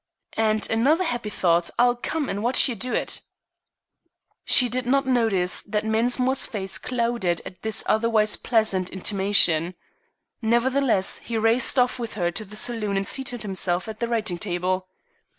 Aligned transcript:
"And 0.33 0.67
another 0.71 1.03
happy 1.03 1.29
thought! 1.29 1.69
I'll 1.77 1.95
come 1.95 2.27
and 2.27 2.41
watch 2.41 2.67
you 2.67 2.73
do 2.73 2.91
it." 2.91 3.21
She 4.45 4.67
did 4.67 4.87
not 4.87 5.05
notice 5.05 5.61
that 5.61 5.85
Mensmore's 5.85 6.47
face 6.47 6.79
clouded 6.79 7.39
at 7.45 7.61
this 7.61 7.83
otherwise 7.85 8.35
pleasant 8.35 8.89
intimation. 8.89 9.75
Nevertheless, 10.41 11.19
he 11.19 11.37
raced 11.37 11.77
off 11.77 11.99
with 11.99 12.15
her 12.15 12.31
to 12.31 12.43
the 12.43 12.55
saloon 12.55 12.97
and 12.97 13.05
seated 13.05 13.43
himself 13.43 13.87
at 13.87 13.99
the 13.99 14.07
writing 14.07 14.39
table. 14.39 14.87